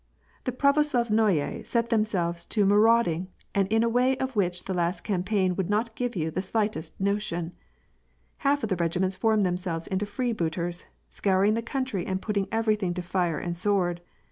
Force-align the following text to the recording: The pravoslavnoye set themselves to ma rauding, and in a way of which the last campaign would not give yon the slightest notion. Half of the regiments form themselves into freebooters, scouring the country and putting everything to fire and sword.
The 0.45 0.51
pravoslavnoye 0.51 1.63
set 1.63 1.89
themselves 1.89 2.43
to 2.45 2.65
ma 2.65 2.73
rauding, 2.73 3.27
and 3.53 3.67
in 3.71 3.83
a 3.83 3.87
way 3.87 4.17
of 4.17 4.35
which 4.35 4.63
the 4.63 4.73
last 4.73 5.01
campaign 5.01 5.55
would 5.55 5.69
not 5.69 5.93
give 5.93 6.15
yon 6.15 6.31
the 6.33 6.41
slightest 6.41 6.99
notion. 6.99 7.51
Half 8.37 8.63
of 8.63 8.69
the 8.69 8.75
regiments 8.77 9.15
form 9.15 9.41
themselves 9.41 9.85
into 9.85 10.07
freebooters, 10.07 10.85
scouring 11.07 11.53
the 11.53 11.61
country 11.61 12.03
and 12.07 12.19
putting 12.19 12.47
everything 12.51 12.95
to 12.95 13.03
fire 13.03 13.37
and 13.37 13.55
sword. 13.55 14.01